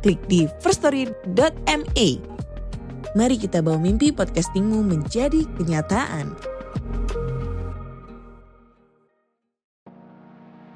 [0.00, 2.08] klik di firststory.me.
[3.10, 6.32] Mari kita bawa mimpi podcastingmu menjadi kenyataan.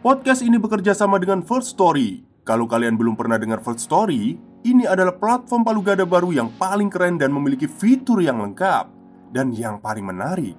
[0.05, 2.21] Podcast ini bekerja sama dengan First Story.
[2.45, 4.37] Kalau kalian belum pernah dengar First Story,
[4.69, 8.93] ini adalah platform palu gada baru yang paling keren dan memiliki fitur yang lengkap.
[9.33, 10.53] Dan yang paling menarik,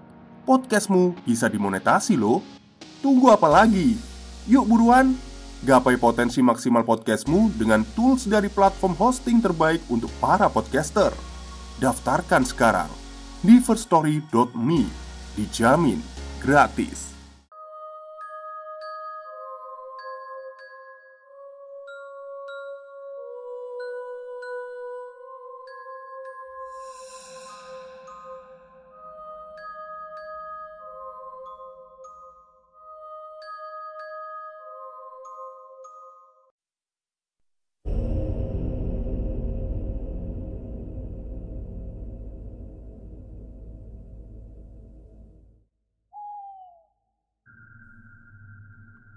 [0.49, 2.41] podcastmu bisa dimonetasi loh.
[3.05, 3.93] Tunggu apa lagi?
[4.49, 5.13] Yuk buruan,
[5.65, 11.09] gapai potensi maksimal podcastmu dengan tools dari platform hosting terbaik untuk para podcaster.
[11.81, 12.91] Daftarkan sekarang
[13.41, 14.85] di firststory.me.
[15.35, 15.99] Dijamin
[16.39, 17.14] gratis.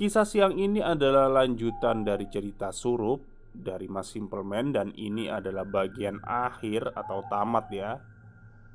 [0.00, 3.20] Kisah siang ini adalah lanjutan dari cerita surup
[3.52, 8.00] dari Mas Simpleman dan ini adalah bagian akhir atau tamat ya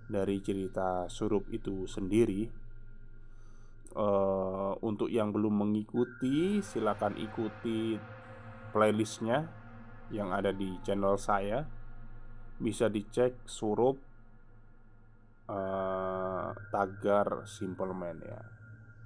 [0.06, 2.46] dari cerita surup itu sendiri.
[3.98, 7.98] Uh, untuk yang belum mengikuti, silakan ikuti
[8.70, 9.50] playlistnya
[10.14, 11.66] yang ada di channel saya.
[12.62, 13.98] Bisa dicek surup
[15.50, 18.46] uh, tagar Simpleman ya.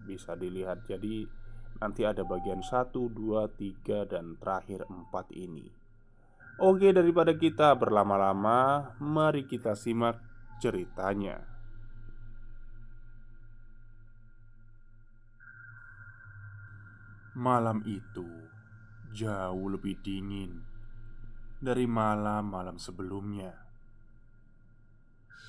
[0.04, 0.84] Bisa dilihat.
[0.84, 1.39] Jadi
[1.80, 5.68] Nanti ada bagian 1, 2, 3, dan terakhir 4 ini.
[6.60, 10.20] Oke daripada kita berlama-lama Mari kita simak
[10.60, 11.40] ceritanya.
[17.40, 18.28] Malam itu
[19.16, 20.60] jauh lebih dingin
[21.64, 23.56] dari malam-malam sebelumnya.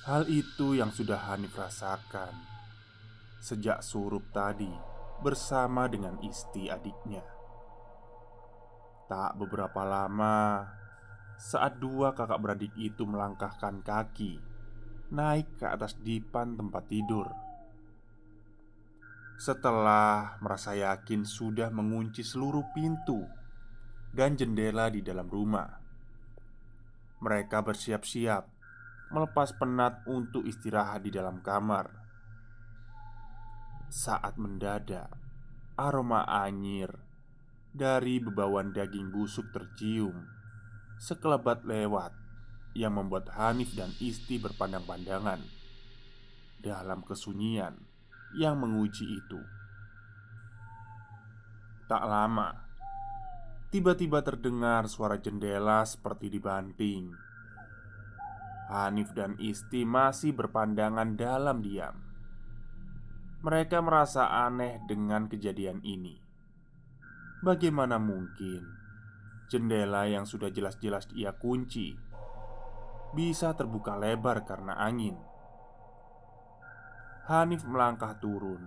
[0.07, 2.31] Hal itu yang sudah Hanif rasakan
[3.43, 4.90] sejak surup tadi
[5.21, 7.21] bersama dengan istri adiknya.
[9.05, 10.65] Tak beberapa lama,
[11.37, 14.51] saat dua kakak beradik itu melangkahkan kaki
[15.11, 17.27] naik ke atas dipan tempat tidur.
[19.35, 23.27] Setelah merasa yakin sudah mengunci seluruh pintu
[24.13, 25.67] dan jendela di dalam rumah,
[27.19, 28.43] mereka bersiap-siap
[29.11, 32.00] melepas penat untuk istirahat di dalam kamar.
[33.91, 35.11] Saat mendadak,
[35.75, 36.95] aroma anyir
[37.75, 40.31] dari bebawan daging busuk tercium
[40.95, 42.15] sekelebat lewat
[42.71, 45.43] yang membuat Hanif dan Isti berpandang-pandangan
[46.63, 47.83] dalam kesunyian
[48.39, 49.43] yang menguji itu.
[51.91, 52.63] Tak lama,
[53.75, 57.11] tiba-tiba terdengar suara jendela seperti dibanting.
[58.71, 62.00] Hanif dan Isti masih berpandangan dalam diam.
[63.41, 66.13] Mereka merasa aneh dengan kejadian ini.
[67.41, 68.61] Bagaimana mungkin
[69.49, 71.97] jendela yang sudah jelas-jelas ia kunci
[73.17, 75.17] bisa terbuka lebar karena angin?
[77.33, 78.61] Hanif melangkah turun,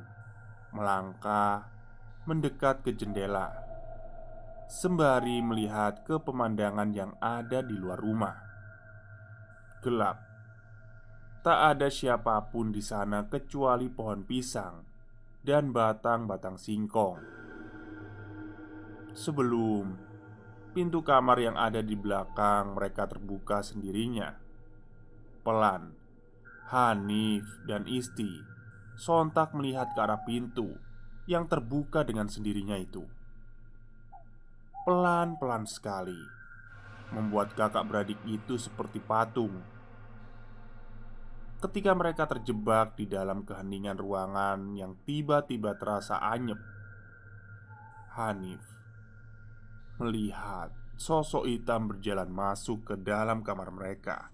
[0.74, 1.70] melangkah
[2.26, 3.54] mendekat ke jendela,
[4.66, 8.36] sembari melihat ke pemandangan yang ada di luar rumah.
[9.86, 10.33] Gelap
[11.44, 14.80] Tak ada siapa pun di sana kecuali pohon pisang
[15.44, 17.20] dan batang-batang singkong.
[19.12, 19.92] Sebelum
[20.72, 24.32] pintu kamar yang ada di belakang mereka terbuka sendirinya,
[25.44, 25.92] pelan
[26.72, 28.40] Hanif dan Isti
[28.96, 30.80] sontak melihat ke arah pintu
[31.28, 33.04] yang terbuka dengan sendirinya itu.
[34.84, 36.20] pelan-pelan sekali,
[37.12, 39.73] membuat kakak beradik itu seperti patung.
[41.64, 46.60] Ketika mereka terjebak di dalam keheningan ruangan yang tiba-tiba terasa anyep,
[48.20, 48.60] Hanif
[49.96, 50.68] melihat
[51.00, 54.28] sosok hitam berjalan masuk ke dalam kamar mereka.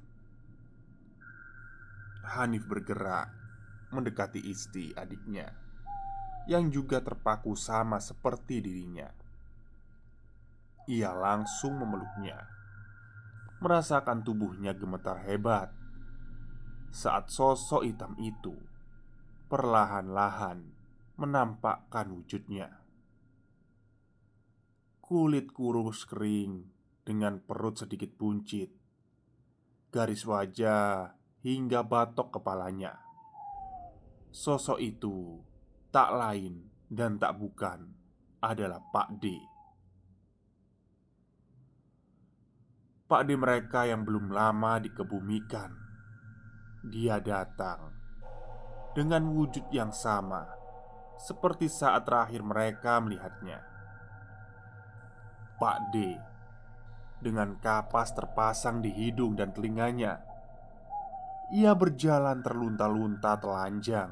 [2.34, 3.30] Hanif bergerak
[3.94, 5.54] mendekati Isti adiknya
[6.50, 9.06] yang juga terpaku sama seperti dirinya.
[10.90, 12.42] Ia langsung memeluknya,
[13.62, 15.79] merasakan tubuhnya gemetar hebat
[16.90, 18.58] saat sosok hitam itu
[19.46, 20.66] perlahan-lahan
[21.14, 22.82] menampakkan wujudnya.
[24.98, 26.66] Kulit kurus kering
[27.06, 28.70] dengan perut sedikit buncit,
[29.94, 31.14] garis wajah
[31.46, 32.98] hingga batok kepalanya.
[34.30, 35.38] Sosok itu
[35.94, 37.90] tak lain dan tak bukan
[38.42, 39.24] adalah Pak D.
[43.10, 45.89] Pak D mereka yang belum lama dikebumikan
[46.80, 47.92] Dia datang
[48.96, 50.48] Dengan wujud yang sama
[51.20, 53.60] Seperti saat terakhir mereka melihatnya
[55.60, 56.16] Pak D
[57.20, 60.24] Dengan kapas terpasang di hidung dan telinganya
[61.52, 64.10] Ia berjalan terlunta-lunta telanjang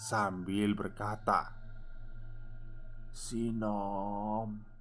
[0.00, 1.52] Sambil berkata
[3.12, 4.74] Sinom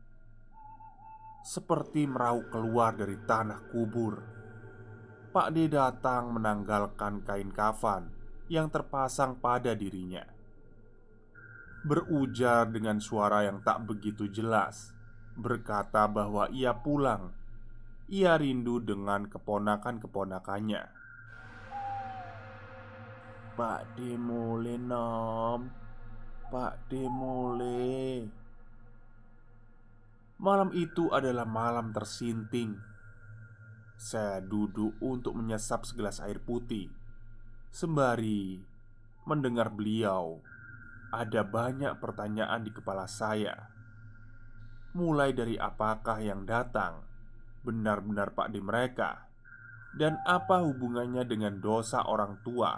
[1.43, 4.42] seperti meraup keluar dari tanah kubur.
[5.33, 8.13] Pak D datang menanggalkan kain kafan
[8.53, 10.21] yang terpasang pada dirinya.
[11.81, 14.93] Berujar dengan suara yang tak begitu jelas,
[15.33, 17.33] berkata bahwa ia pulang.
[18.13, 20.85] Ia rindu dengan keponakan-keponakannya.
[23.57, 25.65] Pak D mulai nom
[26.53, 28.29] Pak D mulai
[30.37, 32.92] Malam itu adalah malam tersinting.
[34.03, 36.91] Saya duduk untuk menyesap segelas air putih,
[37.71, 38.59] sembari
[39.23, 40.43] mendengar beliau.
[41.15, 43.55] Ada banyak pertanyaan di kepala saya,
[44.91, 46.99] mulai dari apakah yang datang
[47.63, 49.23] benar-benar Pak di mereka,
[49.95, 52.75] dan apa hubungannya dengan dosa orang tua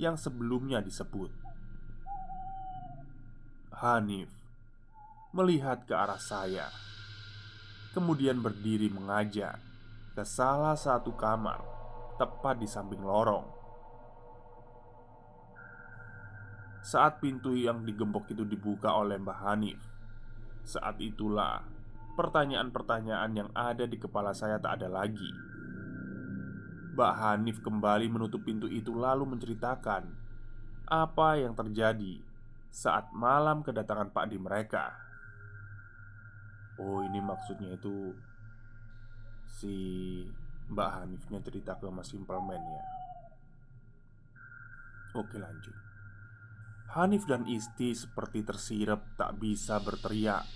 [0.00, 1.28] yang sebelumnya disebut.
[3.84, 4.32] Hanif
[5.36, 6.72] melihat ke arah saya
[7.92, 9.60] kemudian berdiri mengajak
[10.14, 11.58] ke salah satu kamar
[12.14, 13.50] tepat di samping lorong.
[16.86, 19.82] Saat pintu yang digembok itu dibuka oleh Mbah Hanif,
[20.62, 21.66] saat itulah
[22.14, 25.30] pertanyaan-pertanyaan yang ada di kepala saya tak ada lagi.
[26.94, 30.06] Mbak Hanif kembali menutup pintu itu lalu menceritakan
[30.86, 32.22] apa yang terjadi
[32.70, 34.94] saat malam kedatangan Pak Di mereka.
[36.78, 38.14] Oh ini maksudnya itu
[39.54, 39.76] Si
[40.70, 42.84] Mbak Hanifnya cerita ke Mas Simpleman ya.
[45.14, 45.76] Oke lanjut.
[46.98, 50.46] Hanif dan Isti seperti tersirap tak bisa berteriak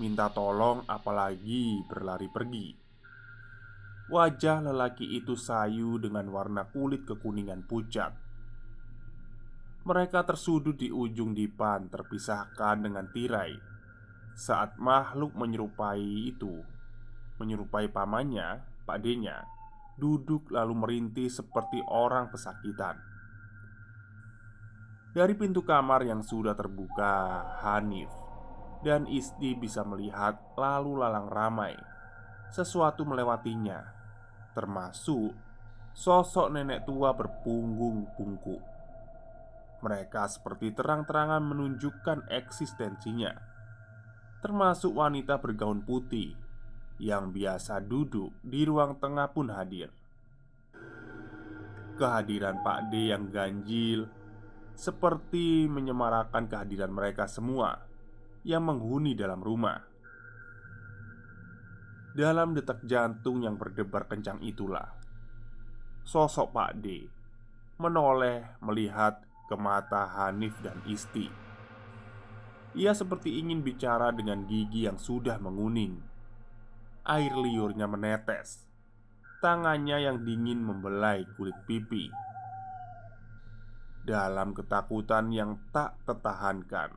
[0.00, 2.72] Minta tolong apalagi berlari pergi.
[4.08, 8.16] Wajah lelaki itu sayu dengan warna kulit kekuningan pucat.
[9.84, 13.52] Mereka tersudut di ujung dipan terpisahkan dengan tirai
[14.32, 16.64] saat makhluk menyerupai itu
[17.42, 19.42] Menyerupai pamannya, Pak D-nya
[19.98, 23.02] Duduk lalu merintih seperti orang pesakitan.
[25.10, 28.08] Dari pintu kamar yang sudah terbuka Hanif
[28.80, 31.74] dan Isti bisa melihat lalu lalang ramai
[32.48, 33.92] Sesuatu melewatinya
[34.56, 35.34] Termasuk
[35.92, 38.62] sosok nenek tua berpunggung bungkuk
[39.84, 43.52] Mereka seperti terang-terangan menunjukkan eksistensinya
[44.42, 46.34] termasuk wanita bergaun putih
[47.02, 49.90] yang biasa duduk di ruang tengah pun hadir.
[51.98, 54.06] Kehadiran Pak D yang ganjil
[54.78, 57.82] seperti menyemarakan kehadiran mereka semua
[58.46, 59.82] yang menghuni dalam rumah.
[62.14, 64.94] Dalam detak jantung yang berdebar kencang itulah
[66.06, 66.86] sosok Pak D
[67.82, 71.42] menoleh melihat ke mata Hanif dan Isti
[72.72, 76.11] ia seperti ingin bicara dengan gigi yang sudah menguning.
[77.02, 78.62] Air liurnya menetes.
[79.42, 82.06] Tangannya yang dingin membelai kulit pipi.
[84.06, 86.94] Dalam ketakutan yang tak tertahankan,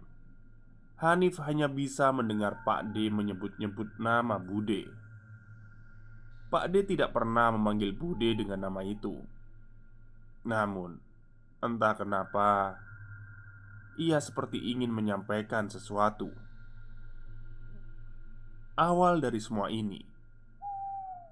[1.01, 4.93] Hanif hanya bisa mendengar Pak D menyebut-nyebut nama Bude.
[6.53, 9.25] Pak D tidak pernah memanggil Bude dengan nama itu.
[10.45, 11.01] Namun,
[11.65, 12.77] entah kenapa
[13.97, 16.44] ia seperti ingin menyampaikan sesuatu.
[18.75, 20.03] Awal dari semua ini.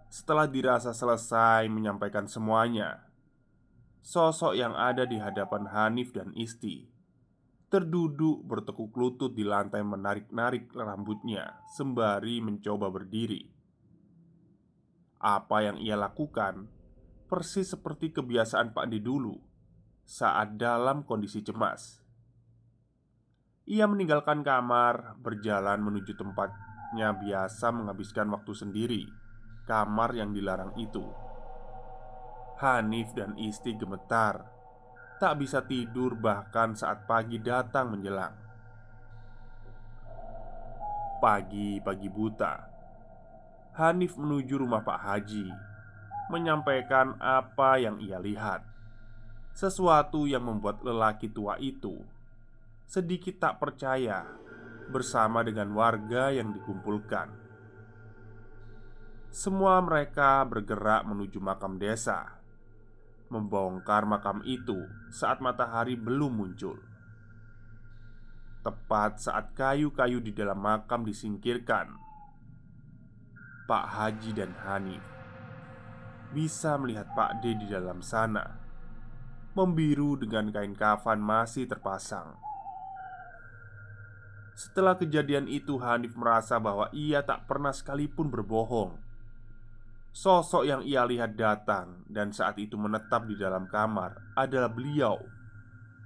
[0.08, 3.04] Setelah dirasa selesai menyampaikan semuanya,
[4.00, 6.88] sosok yang ada di hadapan Hanif dan Isti
[7.68, 13.50] terduduk bertekuk lutut di lantai menarik-narik rambutnya sembari mencoba berdiri.
[15.18, 16.70] Apa yang ia lakukan
[17.26, 19.42] persis seperti kebiasaan Pak D dulu
[20.06, 21.98] saat dalam kondisi cemas.
[23.66, 26.14] Ia meninggalkan kamar, berjalan menuju
[26.94, 29.04] tempatnya biasa menghabiskan waktu sendiri,
[29.66, 31.02] kamar yang dilarang itu.
[32.62, 34.46] Hanif dan Isti gemetar,
[35.18, 38.38] tak bisa tidur bahkan saat pagi datang menjelang.
[41.18, 42.62] Pagi-pagi buta,
[43.74, 45.50] Hanif menuju rumah Pak Haji,
[46.30, 48.62] menyampaikan apa yang ia lihat.
[49.58, 52.06] Sesuatu yang membuat lelaki tua itu
[52.86, 54.22] sedikit tak percaya
[54.94, 57.34] bersama dengan warga yang dikumpulkan.
[59.34, 62.38] Semua mereka bergerak menuju makam desa,
[63.34, 66.78] membongkar makam itu saat matahari belum muncul.
[68.62, 71.98] Tepat saat kayu-kayu di dalam makam disingkirkan,
[73.66, 75.02] Pak Haji dan Hanif
[76.34, 78.58] bisa melihat Pak D di dalam sana,
[79.58, 82.53] membiru dengan kain kafan masih terpasang.
[84.54, 89.02] Setelah kejadian itu, Hanif merasa bahwa ia tak pernah sekalipun berbohong.
[90.14, 95.18] Sosok yang ia lihat datang dan saat itu menetap di dalam kamar adalah beliau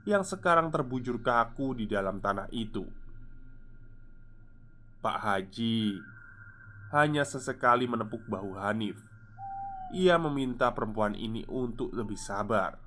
[0.07, 2.87] yang sekarang terbujur kaku di dalam tanah itu.
[5.03, 5.99] Pak Haji
[6.95, 8.95] hanya sesekali menepuk bahu Hanif.
[9.91, 12.79] Ia meminta perempuan ini untuk lebih sabar.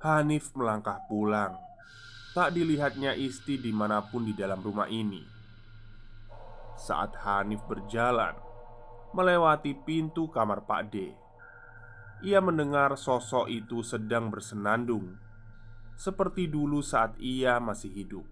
[0.00, 1.65] Hanif melangkah pulang
[2.36, 5.24] Tak dilihatnya Isti di mana pun di dalam rumah ini.
[6.76, 8.36] Saat Hanif berjalan
[9.16, 11.16] Melewati pintu kamar Pak D
[12.20, 15.16] Ia mendengar sosok itu sedang bersenandung
[15.96, 18.28] Seperti dulu saat ia masih hidup.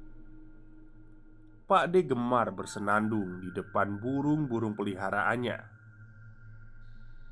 [1.65, 5.65] Pak D gemar bersenandung di depan burung-burung peliharaannya.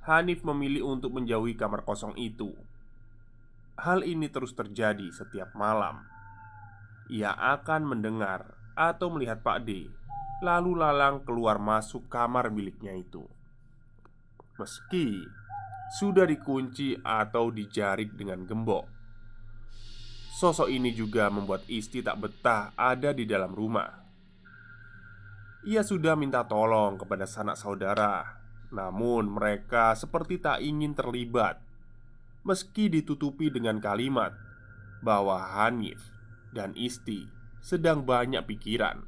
[0.08, 2.56] Hanif memilih untuk menjauhi kamar kosong itu.
[3.76, 6.11] Hal ini terus terjadi setiap malam
[7.12, 9.84] ia akan mendengar atau melihat Pak D
[10.40, 13.28] lalu lalang keluar masuk kamar miliknya itu.
[14.56, 15.22] Meski
[16.00, 18.88] sudah dikunci atau dijarik dengan gembok,
[20.34, 24.02] sosok ini juga membuat Isti tak betah ada di dalam rumah.
[25.62, 28.42] Ia sudah minta tolong kepada sanak saudara,
[28.74, 31.62] namun mereka seperti tak ingin terlibat,
[32.42, 34.34] meski ditutupi dengan kalimat
[35.06, 36.11] bahwa Hanif
[36.52, 37.26] dan Isti
[37.64, 39.02] sedang banyak pikiran.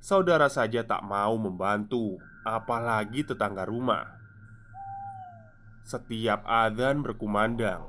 [0.00, 2.16] Saudara saja tak mau membantu,
[2.46, 4.06] apalagi tetangga rumah.
[5.82, 7.82] Setiap adzan berkumandang,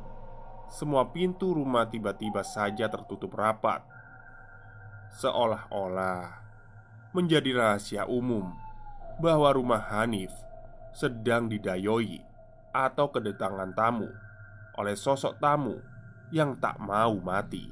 [0.70, 3.86] semua pintu rumah tiba-tiba saja tertutup rapat,
[5.18, 6.44] seolah-olah
[7.14, 8.52] menjadi rahasia umum
[9.18, 10.34] bahwa rumah Hanif
[10.94, 12.22] sedang didayoi
[12.74, 14.10] atau kedatangan tamu
[14.78, 15.82] oleh sosok tamu
[16.32, 17.72] yang tak mau mati.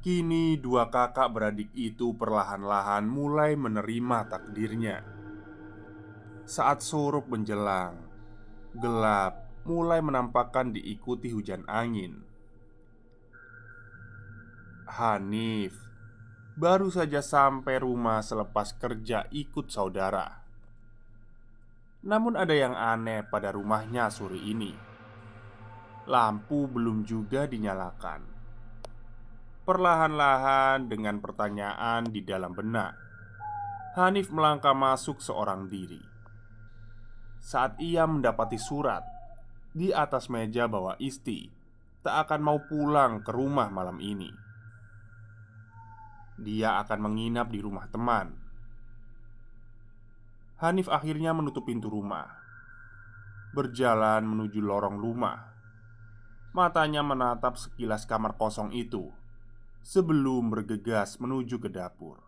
[0.00, 5.04] Kini dua kakak beradik itu perlahan-lahan mulai menerima takdirnya.
[6.48, 8.00] Saat surup menjelang,
[8.72, 12.24] gelap mulai menampakkan diikuti hujan angin.
[14.88, 15.76] Hanif
[16.56, 20.42] baru saja sampai rumah selepas kerja ikut saudara.
[22.00, 24.89] Namun ada yang aneh pada rumahnya sore ini
[26.10, 28.26] lampu belum juga dinyalakan.
[29.62, 32.98] Perlahan-lahan dengan pertanyaan di dalam benak,
[33.94, 36.02] Hanif melangkah masuk seorang diri.
[37.38, 39.06] Saat ia mendapati surat
[39.70, 41.46] di atas meja bahwa Isti
[42.02, 44.34] tak akan mau pulang ke rumah malam ini.
[46.42, 48.34] Dia akan menginap di rumah teman.
[50.58, 52.26] Hanif akhirnya menutup pintu rumah,
[53.54, 55.49] berjalan menuju lorong rumah
[56.50, 59.06] Matanya menatap sekilas kamar kosong itu
[59.86, 62.18] sebelum bergegas menuju ke dapur.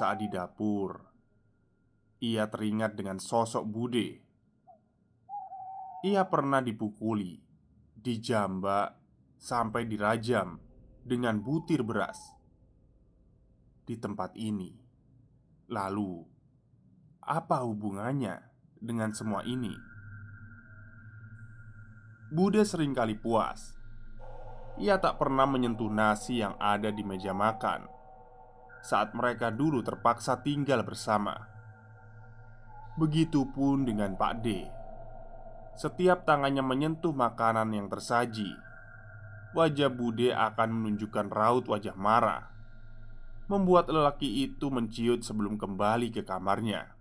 [0.00, 1.04] Saat di dapur,
[2.24, 4.08] ia teringat dengan sosok Bude.
[6.00, 7.36] Ia pernah dipukuli,
[8.00, 8.96] dijambak,
[9.36, 10.56] sampai dirajam
[11.04, 12.16] dengan butir beras
[13.84, 14.72] di tempat ini.
[15.68, 16.24] Lalu,
[17.20, 18.40] apa hubungannya
[18.80, 19.89] dengan semua ini?
[22.30, 23.74] Bude sering kali puas
[24.78, 27.90] Ia tak pernah menyentuh nasi yang ada di meja makan
[28.86, 31.36] saat mereka dulu terpaksa tinggal bersama.
[32.96, 34.64] Begitupun dengan Pak D.
[35.76, 38.54] Setiap tangannya menyentuh makanan yang tersaji,
[39.52, 42.48] wajah Bude akan menunjukkan raut wajah marah,
[43.48, 46.94] membuat lelaki itu menciut sebelum kembali ke kamarnya.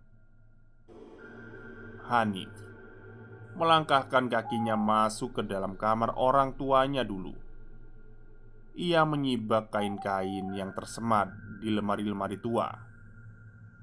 [2.09, 2.68] Hanif
[3.59, 7.35] melangkahkan kakinya masuk ke dalam kamar orang tuanya dulu.
[8.79, 11.27] Ia menyibak kain-kain yang tersemat
[11.59, 12.71] di lemari-lemari tua,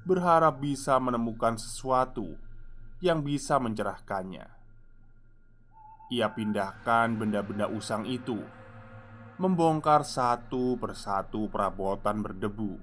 [0.08, 2.32] berharap bisa menemukan sesuatu
[3.04, 4.48] yang bisa mencerahkannya.
[6.16, 8.40] Ia pindahkan benda-benda usang itu,
[9.36, 12.80] membongkar satu persatu perabotan berdebu.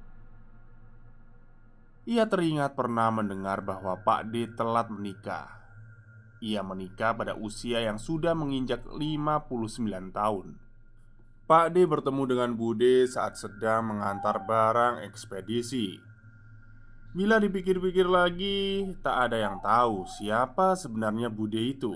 [2.03, 5.62] Ia teringat pernah mendengar bahwa Pak D telat menikah.
[6.43, 9.47] Ia menikah pada usia yang sudah menginjak 59
[10.11, 10.59] tahun.
[11.47, 16.03] Pak D bertemu dengan Bude saat sedang mengantar barang ekspedisi.
[17.15, 21.95] Bila dipikir-pikir lagi, tak ada yang tahu siapa sebenarnya Bude itu.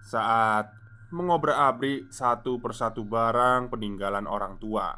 [0.00, 0.72] Saat
[1.12, 4.96] mengobrak-abrik satu persatu barang peninggalan orang tua,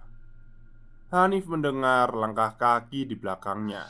[1.11, 3.85] Hanif mendengar langkah kaki di belakangnya.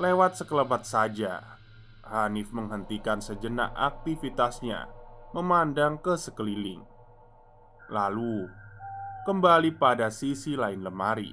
[0.00, 1.59] Lewat sekelebat saja,
[2.10, 4.90] Hanif menghentikan sejenak aktivitasnya,
[5.30, 6.82] memandang ke sekeliling,
[7.86, 8.50] lalu
[9.22, 11.30] kembali pada sisi lain lemari.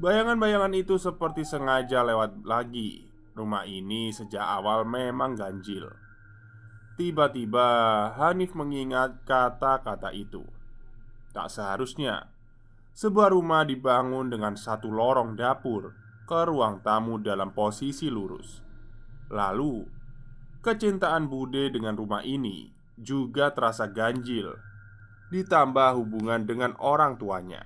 [0.00, 3.12] Bayangan-bayangan itu seperti sengaja lewat lagi.
[3.36, 5.92] Rumah ini sejak awal memang ganjil.
[6.96, 7.68] Tiba-tiba
[8.16, 10.44] Hanif mengingat kata-kata itu.
[11.32, 12.32] Tak seharusnya
[12.92, 15.96] sebuah rumah dibangun dengan satu lorong dapur
[16.28, 18.71] ke ruang tamu dalam posisi lurus.
[19.32, 19.88] Lalu,
[20.60, 22.68] kecintaan Bude dengan rumah ini
[23.00, 24.52] juga terasa ganjil,
[25.32, 27.64] ditambah hubungan dengan orang tuanya.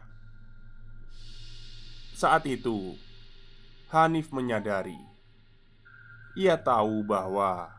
[2.14, 2.94] Saat itu,
[3.90, 5.16] Hanif menyadari
[6.36, 7.72] ia tahu bahwa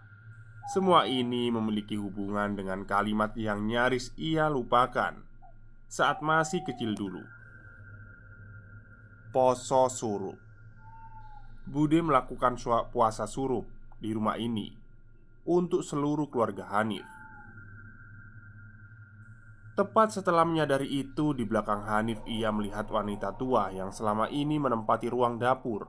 [0.73, 5.13] semua ini memiliki hubungan dengan kalimat yang nyaris ia lupakan
[5.85, 7.21] saat masih kecil dulu.
[9.29, 10.41] Poso surup.
[11.69, 12.57] Bude melakukan
[12.89, 14.73] puasa surup di rumah ini
[15.47, 17.07] untuk seluruh keluarga Hanif.
[19.77, 25.05] Tepat setelah menyadari itu, di belakang Hanif ia melihat wanita tua yang selama ini menempati
[25.05, 25.86] ruang dapur,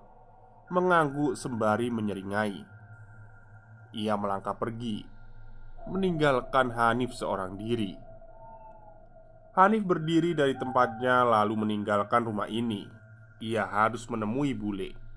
[0.68, 2.60] mengangguk sembari menyeringai.
[3.96, 5.00] Ia melangkah pergi,
[5.88, 7.96] meninggalkan Hanif seorang diri.
[9.56, 12.84] Hanif berdiri dari tempatnya, lalu meninggalkan rumah ini.
[13.40, 15.07] Ia harus menemui bule.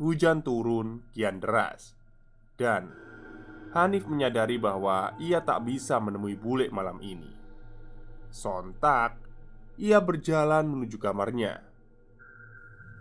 [0.00, 1.92] Hujan turun kian deras,
[2.56, 2.88] dan
[3.76, 7.28] Hanif menyadari bahwa ia tak bisa menemui bule malam ini.
[8.32, 9.20] Sontak,
[9.76, 11.60] ia berjalan menuju kamarnya.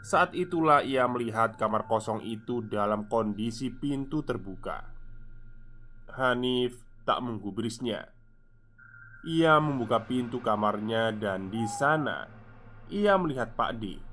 [0.04, 4.84] Saat itulah ia melihat kamar kosong itu dalam kondisi pintu terbuka.
[6.20, 8.12] Hanif tak menggubrisnya.
[9.24, 12.28] Ia membuka pintu kamarnya dan di sana
[12.92, 14.09] ia melihat Pak D.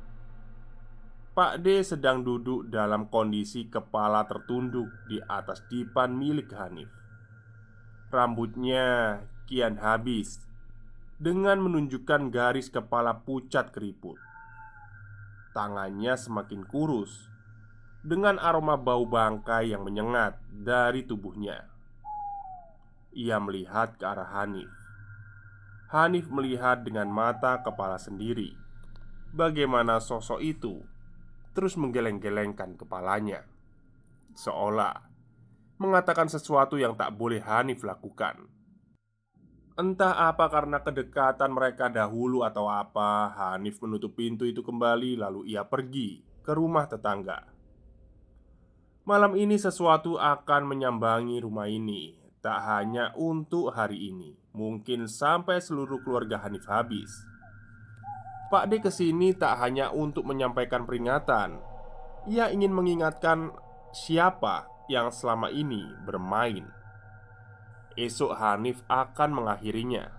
[1.37, 6.89] Pak D sedang duduk dalam kondisi kepala tertunduk di atas dipan milik Hanif.
[8.09, 10.41] Rambutnya kian habis
[11.21, 14.17] dengan menunjukkan garis kepala pucat keriput.
[15.53, 17.33] Tangannya semakin kurus
[18.05, 21.65] Dengan aroma bau bangkai yang menyengat dari tubuhnya
[23.17, 24.69] Ia melihat ke arah Hanif
[25.89, 28.53] Hanif melihat dengan mata kepala sendiri
[29.33, 30.85] Bagaimana sosok itu
[31.57, 33.49] Terus menggeleng-gelengkan kepalanya.
[34.37, 35.17] Seolah
[35.77, 38.49] Mengatakan sesuatu yang tak boleh Hanif lakukan.
[39.77, 45.69] Entah apa karena kedekatan mereka dahulu atau apa Hanif menutup pintu itu kembali lalu ia
[45.69, 47.45] pergi ke rumah tetangga.
[49.05, 54.33] Malam ini sesuatu akan menyambangi rumah ini Tak hanya untuk hari ini.
[54.57, 57.13] Mungkin sampai seluruh keluarga Hanif habis
[58.47, 61.59] Pak D ke sini tak hanya untuk menyampaikan peringatan.
[62.31, 63.51] Ia ingin mengingatkan
[63.91, 66.71] siapa yang selama ini bermain.
[67.99, 70.15] Esok Hanif akan mengakhirinya.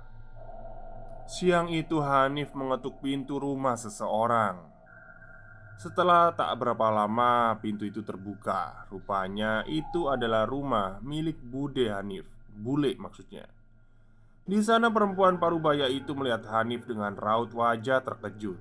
[1.23, 4.59] Siang itu Hanif mengetuk pintu rumah seseorang.
[5.79, 8.91] Setelah tak berapa lama pintu itu terbuka.
[8.91, 12.27] Rupanya itu adalah rumah milik Bude Hanif.
[12.51, 13.56] Bule maksudnya
[14.47, 18.55] Di sana perempuan parubaya itu melihat Hanif dengan raut wajah terkejut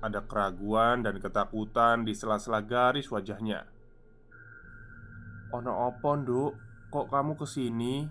[0.00, 3.68] Ada keraguan dan ketakutan di sela-sela garis wajahnya
[5.52, 6.52] Ono opo nduk
[6.88, 8.08] Kok kamu ke sini?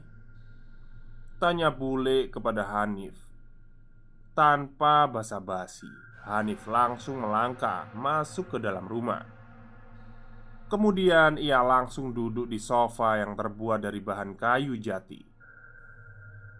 [1.41, 3.17] Tanya bule kepada Hanif
[4.37, 5.89] Tanpa basa-basi,
[6.29, 9.25] Hanif langsung melangkah masuk ke dalam rumah.
[10.69, 15.30] Kemudian ia langsung duduk di sofa yang terbuat dari bahan kayu jati.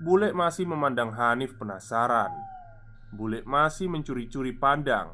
[0.02, 2.34] Bule masih memandang Hanif penasaran.
[3.14, 5.14] Bule masih mencuri-curi pandang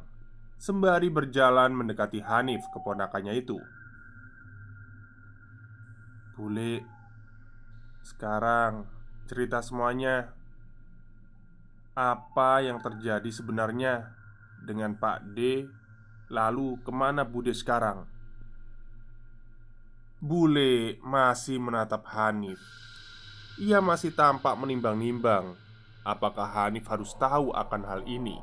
[0.56, 3.60] sembari berjalan mendekati Hanif keponakannya itu.
[6.34, 6.82] Bule,
[8.00, 8.88] sekarang
[9.28, 10.34] cerita semuanya.
[11.98, 14.14] Apa yang terjadi sebenarnya
[14.62, 15.66] dengan Pak D?
[16.30, 18.06] Lalu ke mana Bude sekarang?
[20.22, 22.62] Bule masih menatap Hanif.
[23.58, 25.58] Ia masih tampak menimbang-nimbang
[26.06, 28.38] apakah Hanif harus tahu akan hal ini.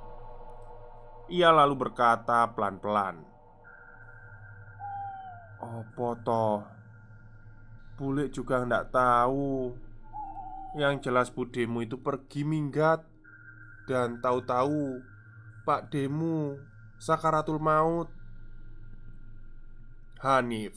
[1.31, 3.23] Ia lalu berkata pelan-pelan,
[5.63, 6.75] "Oh, Poto,
[7.95, 9.71] Bule juga nggak tahu.
[10.75, 13.07] Yang jelas budemu itu pergi minggat.
[13.87, 14.99] Dan tahu-tahu
[15.63, 16.59] Pak Demu
[16.99, 18.11] Sakaratul maut.
[20.19, 20.75] Hanif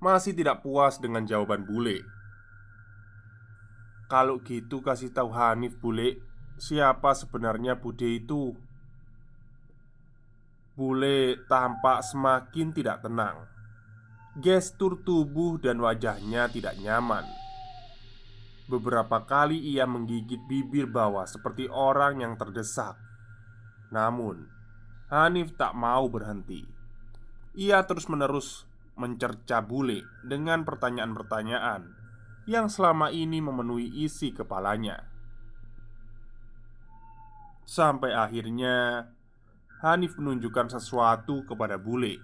[0.00, 2.19] Masih tidak puas dengan jawaban bule
[4.10, 6.18] Kalau gitu kasih tahu Hanif bule
[6.58, 8.58] Siapa sebenarnya Bude itu
[10.74, 13.46] Bule tampak semakin tidak tenang
[14.38, 17.26] Gestur tubuh dan wajahnya tidak nyaman.
[18.70, 22.94] Beberapa kali ia menggigit bibir bawah seperti orang yang terdesak.
[23.90, 24.46] Namun,
[25.10, 26.62] Hanif tak mau berhenti.
[27.58, 31.99] Ia terus-menerus mencerca bule dengan pertanyaan-pertanyaan
[32.48, 35.04] yang selama ini memenuhi isi kepalanya.
[37.66, 39.06] Sampai akhirnya
[39.80, 42.20] Hanif menunjukkan sesuatu kepada bule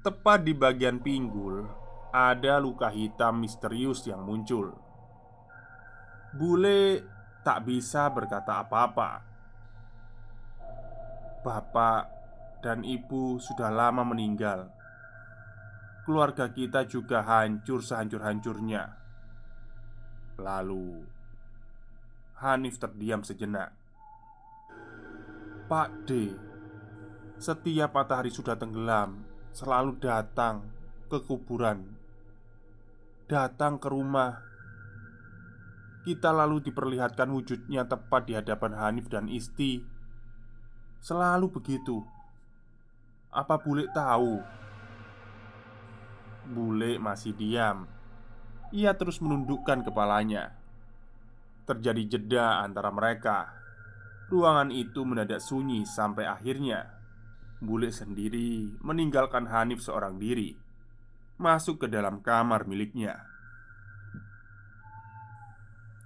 [0.00, 1.68] Tepat di bagian pinggul
[2.08, 4.72] ada luka hitam misterius yang muncul.
[6.32, 7.04] Bule
[7.44, 9.20] tak bisa berkata apa-apa.
[11.44, 12.02] Bapak
[12.64, 14.72] dan ibu sudah lama meninggal.
[16.10, 18.82] Keluarga kita juga hancur sehancur-hancurnya.
[20.42, 21.06] Lalu
[22.42, 23.70] Hanif terdiam sejenak.
[25.70, 26.34] Pak D,
[27.38, 29.22] setiap matahari sudah tenggelam
[29.54, 30.66] selalu datang
[31.06, 31.86] ke kuburan,
[33.30, 34.42] datang ke rumah.
[36.02, 39.78] Kita lalu diperlihatkan wujudnya tepat di hadapan Hanif dan Isti.
[40.98, 42.02] Selalu begitu.
[43.30, 44.59] Apa bule tahu?
[46.50, 47.86] Bule masih diam.
[48.74, 50.58] Ia terus menundukkan kepalanya.
[51.64, 53.60] Terjadi jeda antara mereka.
[54.30, 56.86] Ruangan itu mendadak sunyi sampai akhirnya
[57.58, 60.54] Bule sendiri meninggalkan Hanif seorang diri
[61.34, 63.26] Masuk ke dalam kamar miliknya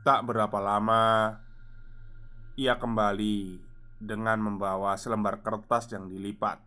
[0.08, 1.36] Tak berapa lama
[2.56, 3.60] Ia kembali
[4.00, 6.63] dengan membawa selembar kertas yang dilipat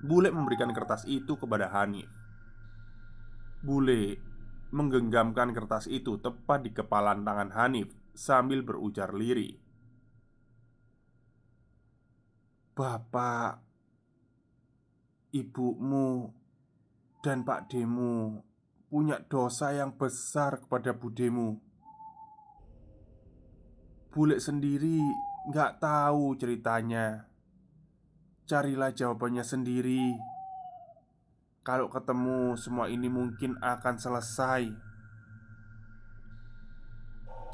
[0.00, 2.08] Bule memberikan kertas itu kepada Hanif
[3.60, 4.16] Bule
[4.72, 9.60] menggenggamkan kertas itu tepat di kepalan tangan Hanif sambil berujar lirih
[12.80, 13.60] Bapak,
[15.36, 16.32] ibumu,
[17.20, 18.40] dan Pak Demu
[18.90, 21.60] punya dosa yang besar kepada Budemu.
[24.10, 24.98] Bule sendiri
[25.52, 27.29] nggak tahu ceritanya.
[28.50, 30.10] Carilah jawabannya sendiri.
[31.62, 34.66] Kalau ketemu, semua ini mungkin akan selesai.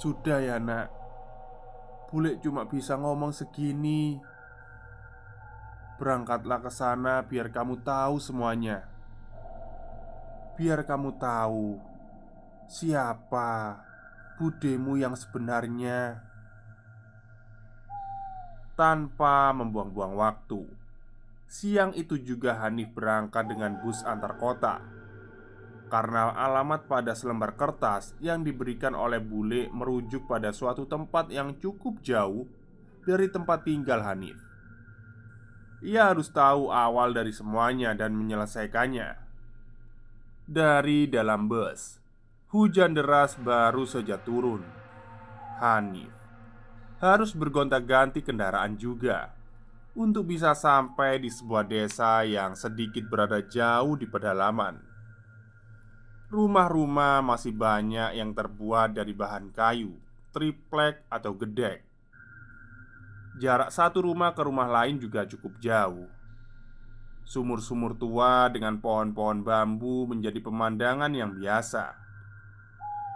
[0.01, 0.89] Sudah ya, Nak.
[2.09, 4.17] Bule cuma bisa ngomong segini.
[6.01, 8.89] Berangkatlah ke sana biar kamu tahu semuanya.
[10.57, 11.77] Biar kamu tahu
[12.73, 13.85] siapa
[14.41, 16.25] budemu yang sebenarnya.
[18.73, 20.86] Tanpa membuang-buang waktu,
[21.47, 24.83] siang itu juga Hanif berangkat dengan bus antar kota.
[25.87, 32.03] Karena alamat pada selembar kertas yang diberikan oleh bule merujuk pada suatu tempat yang cukup
[32.03, 32.51] jauh
[33.07, 34.39] dari tempat tinggal Hanif.
[35.87, 39.15] Ia harus tahu awal dari semuanya dan menyelesaikannya.
[40.51, 42.03] Dari dalam bus,
[42.51, 44.67] hujan deras baru saja turun.
[45.63, 46.17] Hanif
[46.97, 49.36] harus bergonta-ganti kendaraan juga
[49.97, 54.77] untuk bisa sampai di sebuah desa yang sedikit berada jauh di pedalaman.
[56.29, 59.97] Rumah-rumah masih banyak yang terbuat dari bahan kayu,
[60.31, 61.87] triplek atau gedek
[63.37, 66.09] Jarak satu rumah ke rumah lain juga cukup jauh.
[67.29, 71.93] Sumur-sumur tua dengan pohon-pohon bambu menjadi pemandangan yang biasa.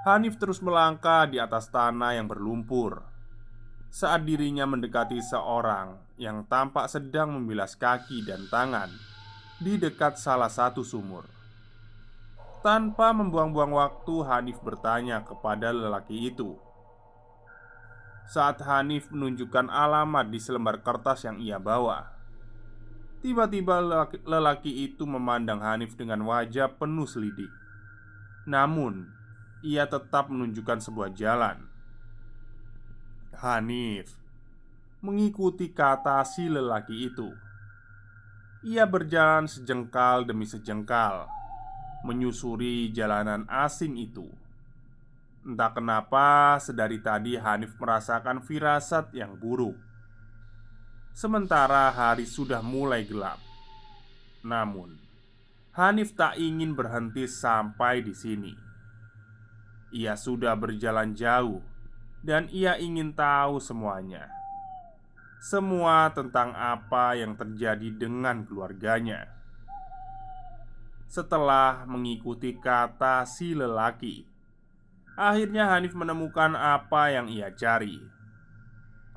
[0.04, 3.08] Hanif terus melangkah di atas tanah yang berlumpur.
[3.90, 8.92] saat dirinya mendekati seorang yang tampak sedang membilas kaki dan tangan
[9.56, 11.24] di dekat salah satu sumur.
[12.60, 16.60] Tanpa membuang-buang waktu, Hanif bertanya kepada lelaki itu.
[18.28, 22.12] Saat Hanif menunjukkan alamat di selembar kertas yang ia bawa,
[23.24, 27.48] tiba-tiba lelaki, lelaki itu memandang Hanif dengan wajah penuh selidik.
[28.44, 29.08] Namun,
[29.64, 31.64] ia tetap menunjukkan sebuah jalan.
[33.40, 34.19] Hanif
[35.00, 37.32] mengikuti kata si lelaki itu.
[38.60, 41.40] Ia berjalan sejengkal demi sejengkal
[42.04, 44.28] menyusuri jalanan asing itu.
[45.40, 49.76] Entah kenapa, sedari tadi Hanif merasakan firasat yang buruk.
[51.16, 53.40] Sementara hari sudah mulai gelap,
[54.44, 55.00] namun
[55.74, 58.52] Hanif tak ingin berhenti sampai di sini.
[59.90, 61.64] Ia sudah berjalan jauh,
[62.22, 64.39] dan ia ingin tahu semuanya.
[65.40, 69.40] Semua tentang apa yang terjadi dengan keluarganya
[71.10, 74.22] setelah mengikuti kata si lelaki.
[75.18, 77.98] Akhirnya Hanif menemukan apa yang ia cari.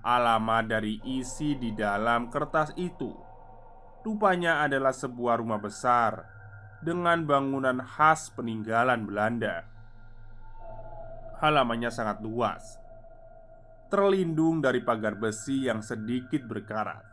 [0.01, 3.13] Alamat dari isi di dalam kertas itu
[4.03, 6.27] rupanya adalah sebuah rumah besar
[6.83, 9.63] dengan bangunan khas peninggalan Belanda.
[11.39, 12.82] Halamannya sangat luas,
[13.93, 17.05] terlindung dari pagar besi yang sedikit berkarat.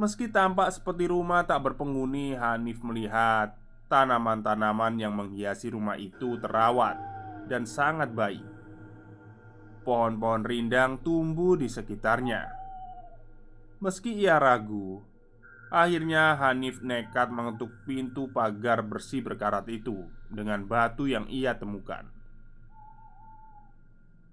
[0.00, 3.52] Meski tampak seperti rumah tak berpenghuni, Hanif melihat
[3.92, 6.96] tanaman-tanaman yang menghiasi rumah itu terawat
[7.52, 8.48] dan sangat baik.
[9.84, 12.48] Pohon-pohon rindang tumbuh di sekitarnya.
[13.84, 15.04] Meski ia ragu,
[15.68, 22.15] akhirnya Hanif nekat mengetuk pintu pagar bersih berkarat itu dengan batu yang ia temukan.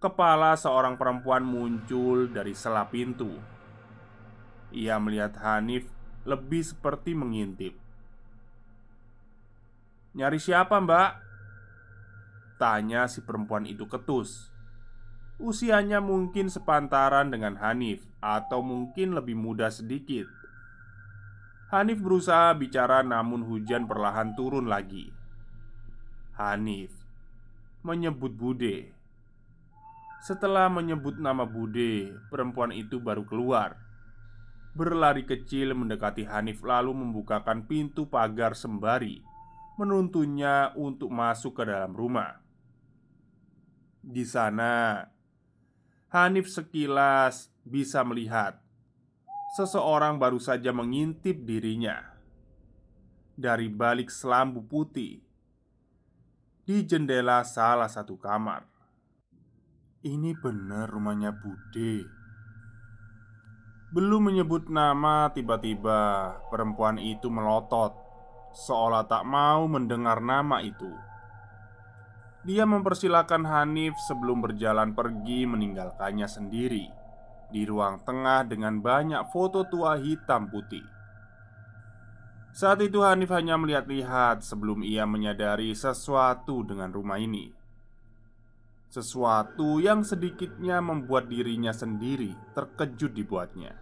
[0.03, 3.53] Kepala seorang perempuan muncul dari sela pintu
[4.73, 5.85] ia melihat Hanif
[6.25, 7.77] lebih seperti mengintip.
[10.17, 11.11] "Nyari siapa, Mbak?"
[12.57, 14.49] tanya si perempuan itu ketus.
[15.37, 20.29] Usianya mungkin sepantaran dengan Hanif, atau mungkin lebih muda sedikit.
[21.73, 25.09] Hanif berusaha bicara, namun hujan perlahan turun lagi.
[26.37, 26.93] Hanif
[27.81, 29.02] menyebut Bude.
[30.23, 33.75] Setelah menyebut nama Bude, perempuan itu baru keluar
[34.73, 39.21] berlari kecil mendekati Hanif lalu membukakan pintu pagar sembari
[39.77, 42.41] menuntunnya untuk masuk ke dalam rumah.
[44.01, 45.05] Di sana,
[46.09, 48.57] Hanif sekilas bisa melihat
[49.53, 52.01] seseorang baru saja mengintip dirinya
[53.33, 55.21] dari balik selambu putih
[56.65, 58.72] di jendela salah satu kamar.
[60.03, 62.03] Ini benar rumahnya Bude.
[63.95, 67.95] Belum menyebut nama, tiba-tiba perempuan itu melotot,
[68.51, 70.91] seolah tak mau mendengar nama itu.
[72.43, 76.91] Dia mempersilahkan Hanif sebelum berjalan pergi meninggalkannya sendiri
[77.47, 80.83] di ruang tengah dengan banyak foto tua hitam putih.
[82.51, 87.62] Saat itu Hanif hanya melihat-lihat sebelum ia menyadari sesuatu dengan rumah ini.
[88.93, 93.73] Sesuatu yang sedikitnya membuat dirinya sendiri terkejut dibuatnya.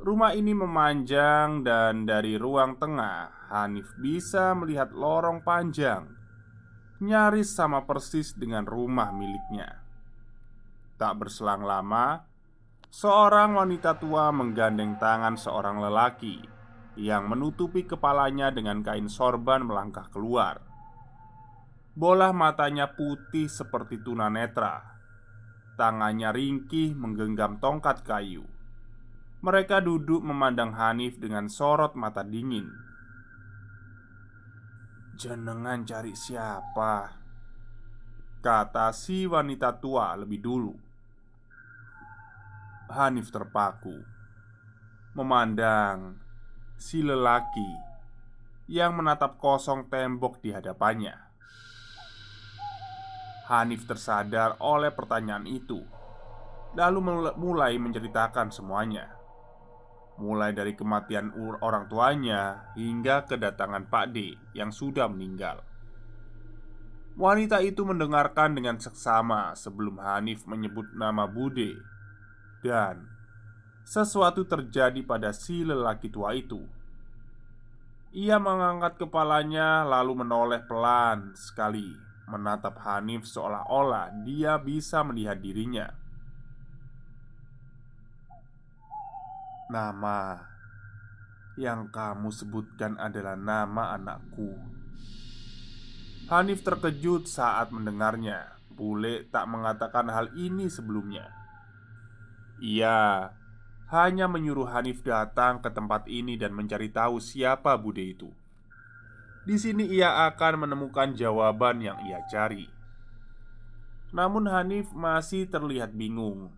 [0.00, 6.08] Rumah ini memanjang dan dari ruang tengah Hanif bisa melihat lorong panjang
[7.04, 9.84] Nyaris sama persis dengan rumah miliknya
[10.96, 12.24] Tak berselang lama
[12.88, 16.40] Seorang wanita tua menggandeng tangan seorang lelaki
[16.96, 20.69] Yang menutupi kepalanya dengan kain sorban melangkah keluar
[22.00, 24.80] Bola matanya putih seperti tunanetra
[25.76, 28.48] Tangannya ringkih menggenggam tongkat kayu
[29.44, 32.68] mereka duduk memandang Hanif dengan sorot mata dingin.
[35.16, 37.20] "Jenengan cari siapa?"
[38.40, 40.76] kata si wanita tua lebih dulu.
[42.92, 43.96] Hanif terpaku
[45.16, 46.16] memandang
[46.80, 47.72] si lelaki
[48.68, 51.29] yang menatap kosong tembok di hadapannya.
[53.50, 55.82] Hanif tersadar oleh pertanyaan itu,
[56.78, 56.98] lalu
[57.34, 59.20] mulai menceritakan semuanya
[60.20, 61.32] mulai dari kematian
[61.64, 65.64] orang tuanya hingga kedatangan Pak D yang sudah meninggal.
[67.16, 71.74] Wanita itu mendengarkan dengan seksama sebelum Hanif menyebut nama Bude,
[72.60, 73.08] dan
[73.82, 76.62] sesuatu terjadi pada si lelaki tua itu.
[78.14, 81.90] Ia mengangkat kepalanya, lalu menoleh pelan sekali,
[82.30, 85.90] menatap Hanif seolah-olah dia bisa melihat dirinya.
[89.70, 90.38] Nama
[91.58, 94.54] yang kamu sebutkan adalah nama anakku.
[96.30, 98.54] Hanif terkejut saat mendengarnya.
[98.70, 101.28] Bule tak mengatakan hal ini sebelumnya.
[102.62, 103.28] Ia
[103.90, 108.30] hanya menyuruh Hanif datang ke tempat ini dan mencari tahu siapa Bude itu.
[109.44, 112.68] Di sini ia akan menemukan jawaban yang ia cari.
[114.12, 116.52] Namun Hanif masih terlihat bingung.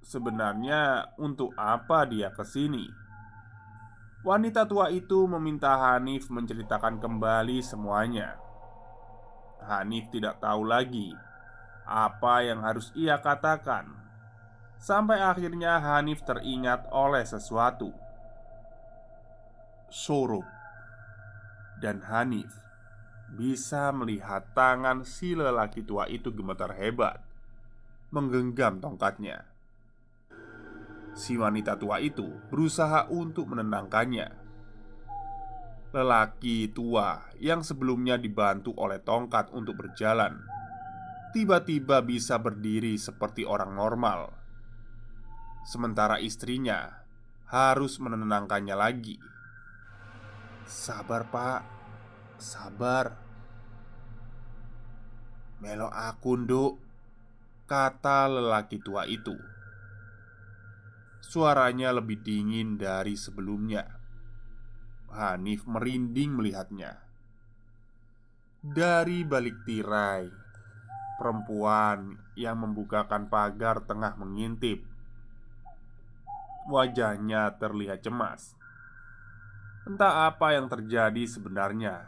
[0.00, 2.88] Sebenarnya untuk apa dia ke sini?
[4.20, 8.36] Wanita tua itu meminta Hanif menceritakan kembali semuanya.
[9.64, 11.12] Hanif tidak tahu lagi
[11.90, 13.90] apa yang harus ia katakan
[14.78, 17.90] Sampai akhirnya Hanif teringat oleh sesuatu
[19.90, 20.46] Surup
[21.80, 22.52] Dan Hanif
[23.32, 27.24] bisa melihat tangan si lelaki tua itu gemetar hebat
[28.10, 29.46] Menggenggam tongkatnya.
[31.14, 34.28] Si wanita tua itu berusaha untuk menenangkannya.
[35.94, 40.42] Lelaki tua yang sebelumnya dibantu oleh tongkat untuk berjalan
[41.30, 44.34] tiba-tiba bisa berdiri seperti orang normal,
[45.62, 47.06] sementara istrinya
[47.46, 49.16] harus menenangkannya lagi.
[50.70, 51.60] "Sabar, Pak,
[52.38, 53.18] sabar."
[55.58, 56.78] "Melo aku, Nduk,"
[57.66, 59.34] kata lelaki tua itu.
[61.26, 63.82] Suaranya lebih dingin dari sebelumnya.
[65.10, 67.02] Hanif merinding melihatnya.
[68.62, 70.50] Dari balik tirai
[71.20, 74.80] Perempuan yang membukakan pagar tengah mengintip.
[76.64, 78.56] Wajahnya terlihat cemas.
[79.88, 82.04] Entah apa yang terjadi sebenarnya.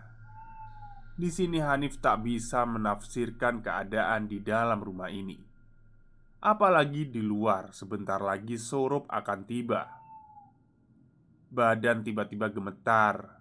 [1.16, 5.40] Di sini Hanif tak bisa menafsirkan keadaan di dalam rumah ini.
[6.42, 9.88] Apalagi di luar, sebentar lagi Sorup akan tiba.
[11.52, 13.40] Badan tiba-tiba gemetar.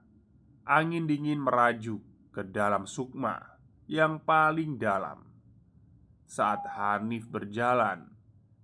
[0.67, 1.99] Angin dingin merajuk
[2.31, 3.57] ke dalam sukma
[3.91, 5.31] yang paling dalam
[6.31, 8.07] saat Hanif berjalan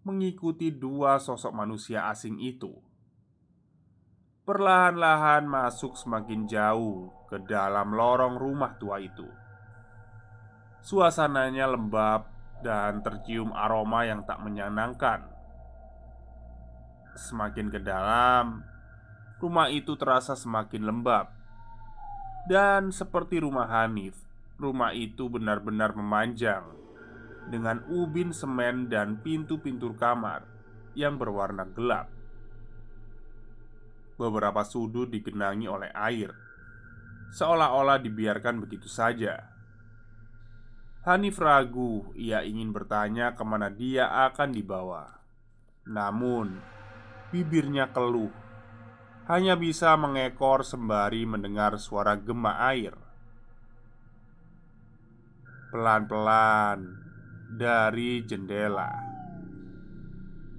[0.08, 2.87] mengikuti dua sosok manusia asing itu.
[4.48, 9.28] Perlahan-lahan masuk semakin jauh ke dalam lorong rumah tua itu.
[10.80, 12.32] Suasananya lembab
[12.64, 15.28] dan tercium aroma yang tak menyenangkan.
[17.20, 18.64] Semakin ke dalam,
[19.44, 21.28] rumah itu terasa semakin lembab.
[22.48, 24.16] Dan seperti rumah Hanif,
[24.56, 26.64] rumah itu benar-benar memanjang
[27.52, 30.48] dengan ubin semen dan pintu-pintu kamar
[30.96, 32.17] yang berwarna gelap.
[34.18, 36.34] Beberapa sudut digenangi oleh air,
[37.38, 39.54] seolah-olah dibiarkan begitu saja.
[41.06, 45.22] Hanif ragu ia ingin bertanya ke mana dia akan dibawa.
[45.88, 46.60] Namun,
[47.32, 48.34] bibirnya keluh
[49.28, 52.96] hanya bisa mengekor sembari mendengar suara gema air.
[55.68, 56.80] Pelan-pelan
[57.52, 59.07] dari jendela.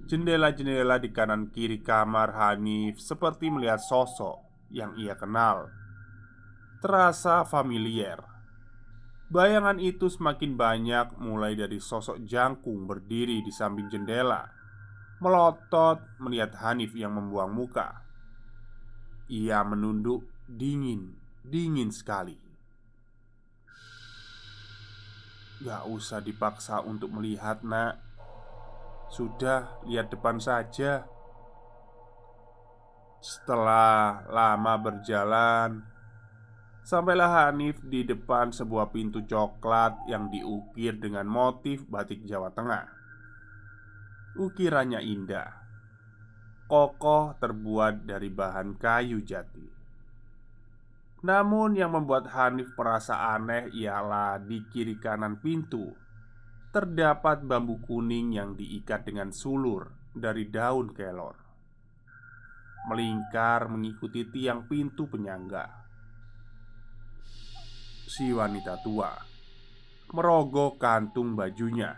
[0.09, 4.41] Jendela-jendela di kanan kiri kamar Hanif seperti melihat sosok
[4.73, 5.69] yang ia kenal.
[6.81, 8.25] Terasa familiar.
[9.29, 14.49] Bayangan itu semakin banyak mulai dari sosok jangkung berdiri di samping jendela
[15.21, 18.01] Melotot melihat Hanif yang membuang muka
[19.29, 21.13] Ia menunduk dingin,
[21.45, 22.41] dingin sekali
[25.61, 28.08] Gak usah dipaksa untuk melihat nak
[29.09, 31.05] Sudah lihat depan saja.
[33.19, 35.83] Setelah lama berjalan
[36.89, 42.89] Sampailah Hanif di depan sebuah pintu coklat yang diukir dengan motif batik Jawa Tengah.
[44.33, 45.53] Ukirannya indah.
[46.65, 49.69] Kokoh terbuat dari bahan kayu jati.
[51.29, 55.93] Namun yang membuat Hanif merasa aneh ialah di kiri kanan pintu
[56.69, 61.33] Terdapat bambu kuning yang diikat dengan sulur dari daun kelor.
[62.85, 65.65] Melingkar mengikuti tiang pintu penyangga.
[68.05, 69.09] Si wanita tua
[70.13, 71.97] Merogoh kantung bajunya.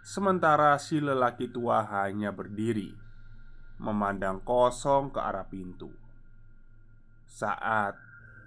[0.00, 2.96] Sementara si lelaki tua hanya berdiri
[3.76, 5.92] Memandang kosong ke arah pintu.
[7.28, 7.92] Saat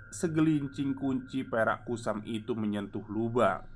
[0.10, 3.73] segelincing kunci perak kusam itu menyentuh lubang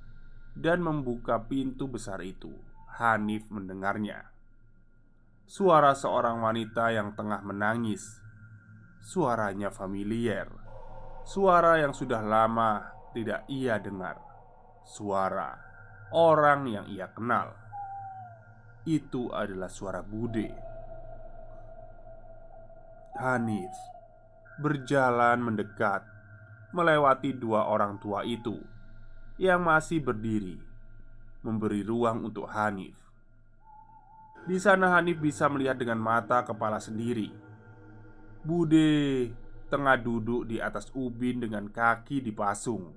[0.58, 2.49] dan membuka pintu besar itu,
[2.97, 4.34] Hanif mendengarnya.
[5.45, 8.03] Suara seorang wanita yang tengah menangis.
[8.99, 10.49] Suaranya familiar.
[11.24, 12.84] Suara yang sudah lama
[13.14, 14.18] tidak ia dengar.
[14.84, 15.55] Suara
[16.12, 17.53] orang yang ia kenal.
[18.84, 20.51] Itu adalah suara Bude.
[23.18, 23.74] Hanif
[24.58, 26.01] berjalan mendekat,
[26.74, 28.76] melewati dua orang tua itu
[29.38, 30.57] yang masih berdiri,
[31.45, 32.97] memberi ruang untuk Hanif.
[34.49, 37.29] Di sana, Hanif bisa melihat dengan mata kepala sendiri.
[38.41, 39.29] Bude
[39.69, 42.95] tengah duduk di atas ubin dengan kaki dipasung,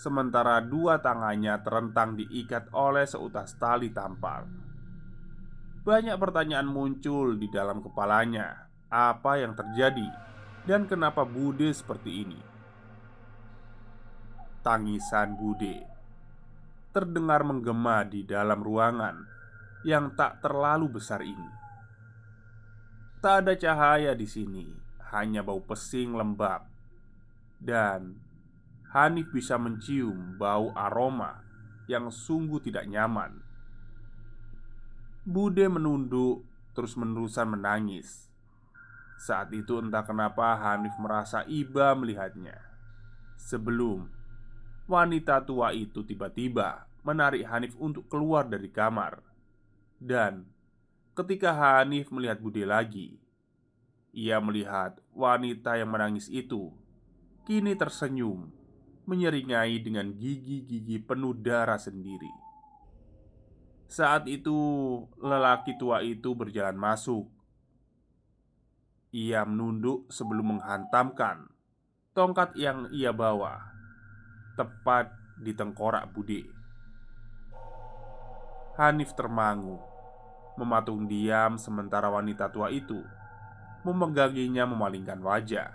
[0.00, 4.50] sementara dua tangannya terentang diikat oleh seutas tali tampar.
[5.86, 8.66] Banyak pertanyaan muncul di dalam kepalanya.
[8.90, 10.10] Apa yang terjadi
[10.66, 12.55] dan kenapa Bude seperti ini?
[14.66, 15.86] Tangisan Bude
[16.90, 19.22] terdengar menggema di dalam ruangan
[19.86, 21.50] yang tak terlalu besar ini.
[23.22, 24.66] Tak ada cahaya di sini,
[25.14, 26.66] hanya bau pesing lembab,
[27.62, 28.18] dan
[28.90, 31.46] Hanif bisa mencium bau aroma
[31.86, 33.38] yang sungguh tidak nyaman.
[35.22, 36.42] Bude menunduk,
[36.74, 38.26] terus-menerusan menangis.
[39.22, 42.58] Saat itu, entah kenapa Hanif merasa iba melihatnya.
[43.38, 44.15] Sebelum
[44.86, 49.22] wanita tua itu tiba-tiba menarik Hanif untuk keluar dari kamar.
[49.98, 50.46] Dan
[51.14, 53.18] ketika Hanif melihat Bude lagi,
[54.14, 56.74] ia melihat wanita yang menangis itu
[57.46, 58.50] kini tersenyum,
[59.06, 62.30] menyeringai dengan gigi-gigi penuh darah sendiri.
[63.86, 64.58] Saat itu,
[65.22, 67.30] lelaki tua itu berjalan masuk.
[69.14, 71.46] Ia menunduk sebelum menghantamkan
[72.18, 73.75] tongkat yang ia bawa
[74.56, 76.48] tepat di tengkorak Bude.
[78.80, 79.80] Hanif termangu,
[80.56, 83.04] mematung diam sementara wanita tua itu
[83.84, 85.70] memeganginya memalingkan wajah.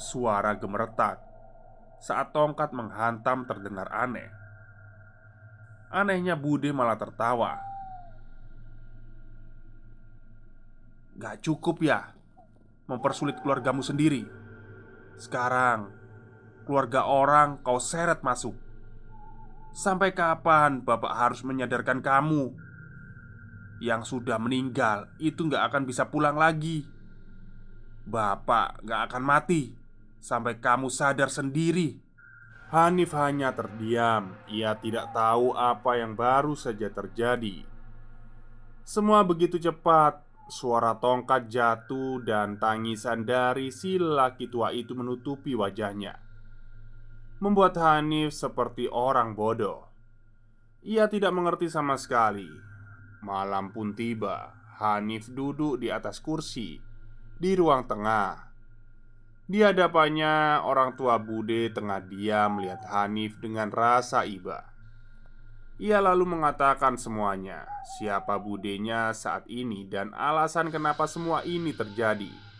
[0.00, 1.22] Suara gemeretak
[2.02, 4.26] saat tongkat menghantam terdengar aneh.
[5.92, 7.62] Anehnya Bude malah tertawa.
[11.14, 12.10] Gak cukup ya
[12.90, 14.26] mempersulit keluargamu sendiri.
[15.20, 16.01] Sekarang
[16.62, 18.54] keluarga orang kau seret masuk.
[19.72, 22.52] Sampai kapan bapak harus menyadarkan kamu
[23.80, 26.84] yang sudah meninggal itu nggak akan bisa pulang lagi?
[28.04, 29.72] Bapak nggak akan mati
[30.20, 31.98] sampai kamu sadar sendiri.
[32.72, 34.32] Hanif hanya terdiam.
[34.48, 37.64] Ia tidak tahu apa yang baru saja terjadi.
[38.84, 40.24] Semua begitu cepat.
[40.52, 46.31] Suara tongkat jatuh dan tangisan dari si laki tua itu menutupi wajahnya
[47.42, 49.90] membuat Hanif seperti orang bodoh.
[50.86, 52.46] Ia tidak mengerti sama sekali.
[53.18, 54.54] Malam pun tiba.
[54.78, 56.78] Hanif duduk di atas kursi
[57.42, 58.46] di ruang tengah.
[59.42, 64.62] Di hadapannya, orang tua Bude tengah diam melihat Hanif dengan rasa iba.
[65.82, 67.66] Ia lalu mengatakan semuanya,
[67.98, 72.51] siapa budenya saat ini dan alasan kenapa semua ini terjadi.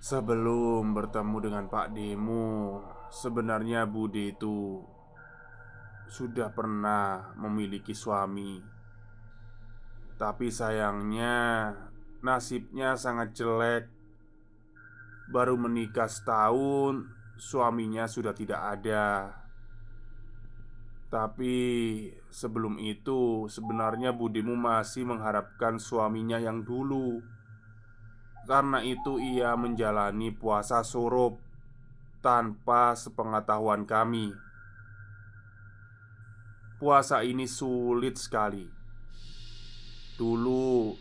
[0.00, 2.80] Sebelum bertemu dengan Pak Demo,
[3.12, 4.80] sebenarnya Bude itu
[6.08, 8.64] sudah pernah memiliki suami.
[10.16, 11.68] Tapi sayangnya
[12.24, 13.92] nasibnya sangat jelek.
[15.28, 17.04] Baru menikah setahun,
[17.36, 19.36] suaminya sudah tidak ada.
[21.12, 21.56] Tapi
[22.32, 27.20] sebelum itu, sebenarnya Budemu masih mengharapkan suaminya yang dulu
[28.48, 31.36] karena itu ia menjalani puasa surup
[32.24, 34.32] tanpa sepengetahuan kami.
[36.80, 38.64] Puasa ini sulit sekali.
[40.16, 40.96] Dulu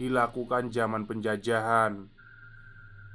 [0.00, 2.08] dilakukan zaman penjajahan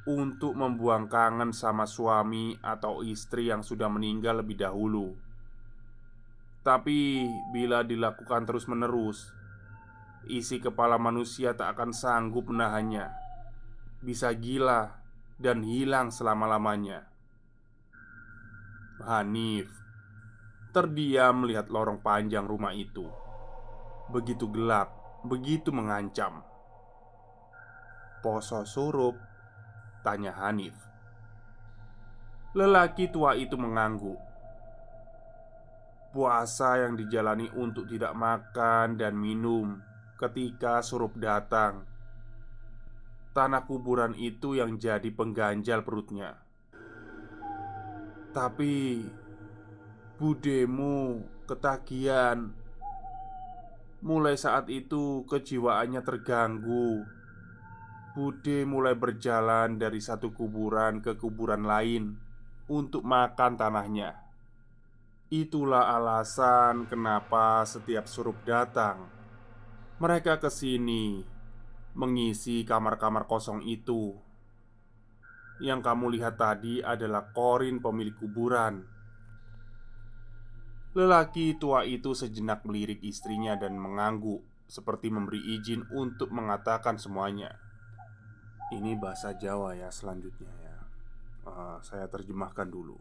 [0.08, 5.18] untuk membuang kangen sama suami atau istri yang sudah meninggal lebih dahulu.
[6.62, 9.34] Tapi bila dilakukan terus-menerus,
[10.30, 13.27] isi kepala manusia tak akan sanggup menahannya
[13.98, 14.94] bisa gila
[15.42, 17.06] dan hilang selama-lamanya.
[19.02, 19.70] Hanif
[20.74, 23.10] terdiam melihat lorong panjang rumah itu.
[24.14, 24.94] Begitu gelap,
[25.26, 26.46] begitu mengancam.
[28.22, 29.18] Poso surup,
[30.06, 30.78] tanya Hanif.
[32.54, 34.18] Lelaki tua itu mengangguk.
[36.14, 39.78] Puasa yang dijalani untuk tidak makan dan minum
[40.18, 41.97] ketika surup datang
[43.38, 46.42] Tanah kuburan itu yang jadi pengganjal perutnya.
[48.34, 49.06] Tapi
[50.18, 52.50] Budemu ketagihan
[54.02, 57.06] Mulai saat itu kejiwaannya terganggu.
[58.18, 62.18] Bude mulai berjalan dari satu kuburan ke kuburan lain
[62.66, 64.18] Untuk makan tanahnya.
[65.30, 69.06] Itulah alasan kenapa setiap surup datang
[70.02, 71.37] Mereka ke sini
[71.98, 74.14] mengisi kamar-kamar kosong itu.
[75.58, 78.86] Yang kamu lihat tadi adalah Korin pemilik kuburan.
[80.94, 87.58] Lelaki tua itu sejenak melirik istrinya dan mengangguk seperti memberi izin untuk mengatakan semuanya.
[88.70, 90.78] Ini bahasa Jawa ya selanjutnya ya.
[91.50, 93.00] Uh, saya terjemahkan dulu.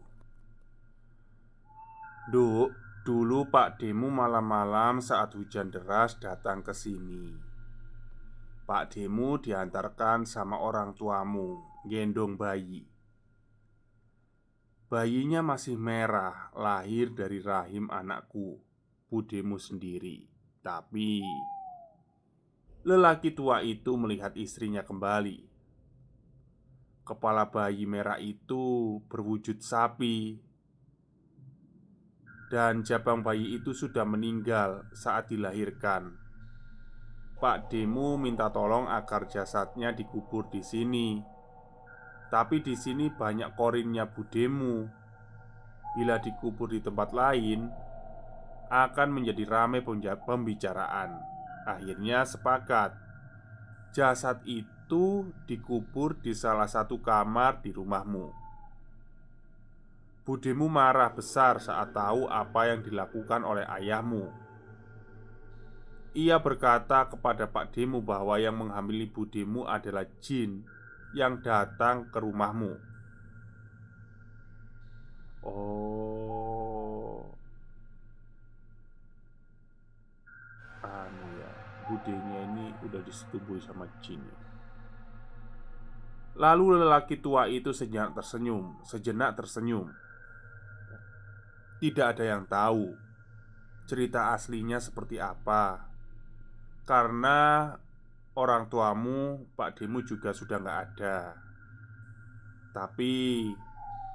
[2.33, 2.73] Duk,
[3.05, 7.46] dulu Pak Demu malam-malam saat hujan deras datang ke sini.
[8.67, 12.83] Pak Demu diantarkan sama orang tuamu, gendong bayi.
[14.91, 18.59] Bayinya masih merah, lahir dari rahim anakku,
[19.07, 20.27] Budemu sendiri.
[20.59, 21.23] Tapi
[22.83, 25.47] lelaki tua itu melihat istrinya kembali.
[27.07, 30.43] Kepala bayi merah itu berwujud sapi
[32.51, 36.26] dan jabang bayi itu sudah meninggal saat dilahirkan.
[37.37, 41.21] Pak Demu minta tolong agar jasadnya dikubur di sini.
[42.33, 44.89] Tapi di sini banyak korinnya Budemu.
[45.93, 47.69] Bila dikubur di tempat lain,
[48.73, 51.13] akan menjadi ramai pembicaraan.
[51.69, 52.97] Akhirnya sepakat.
[53.93, 58.33] Jasad itu dikubur di salah satu kamar di rumahmu.
[60.25, 64.46] Budemu marah besar saat tahu apa yang dilakukan oleh ayahmu.
[66.17, 70.65] Ia berkata kepada Pak Demu bahwa yang menghamili Budemu adalah jin
[71.13, 72.73] yang datang ke rumahmu.
[75.45, 77.21] Oh,
[80.81, 81.51] anu ya,
[81.85, 84.17] budenya ini udah disetubui sama jin.
[84.17, 84.37] Ya.
[86.33, 89.93] Lalu lelaki tua itu sejenak tersenyum, sejenak tersenyum.
[91.77, 92.97] Tidak ada yang tahu
[93.85, 95.87] cerita aslinya seperti apa,
[96.87, 97.75] karena
[98.39, 101.35] orang tuamu, Pak Demu, juga sudah nggak ada.
[102.71, 103.43] Tapi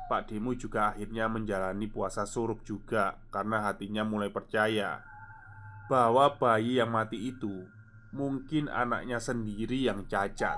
[0.08, 5.04] Pak Demu juga akhirnya menjalani puasa surup juga karena hatinya mulai percaya
[5.92, 7.68] bahwa bayi yang mati itu
[8.16, 10.56] mungkin anaknya sendiri yang cacat.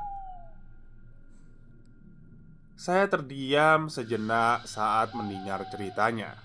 [2.78, 6.38] Saya terdiam sejenak saat mendengar ceritanya.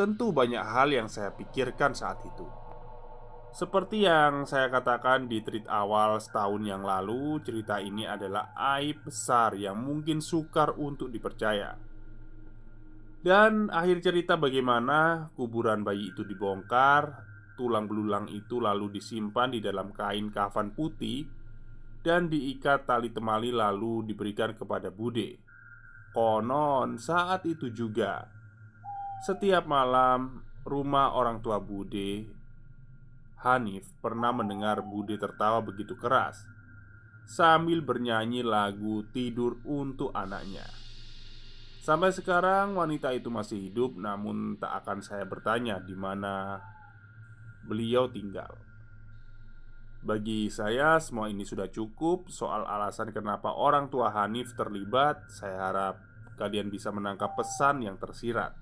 [0.00, 2.67] Tentu banyak hal yang saya pikirkan saat itu
[3.58, 9.58] Seperti yang saya katakan di tweet awal setahun yang lalu Cerita ini adalah aib besar
[9.58, 11.74] yang mungkin sukar untuk dipercaya.
[13.18, 17.26] Dan akhir cerita bagaimana kuburan bayi itu dibongkar
[17.58, 21.26] Tulang belulang itu lalu disimpan di dalam kain kafan putih
[21.98, 25.34] Dan diikat tali temali lalu diberikan kepada Bude.
[26.14, 28.22] Konon saat itu juga
[29.18, 32.37] setiap malam, rumah orang tua Bude
[33.46, 36.42] Hanif pernah mendengar Bude tertawa begitu keras
[37.28, 40.64] sambil bernyanyi lagu tidur untuk anaknya.
[41.84, 46.60] Sampai sekarang wanita itu masih hidup, namun tak akan saya bertanya di mana
[47.68, 48.56] beliau tinggal.
[50.00, 55.28] Bagi saya, semua ini sudah cukup soal alasan kenapa orang tua Hanif terlibat.
[55.28, 55.96] Saya harap
[56.40, 58.56] kalian bisa menangkap pesan yang tersirat.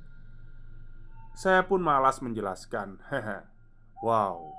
[1.36, 2.98] Saya pun malas menjelaskan.
[3.12, 3.46] Hehe.
[4.00, 4.55] wow.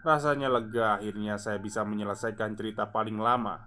[0.00, 3.60] Rasanya lega akhirnya saya bisa menyelesaikan cerita paling lama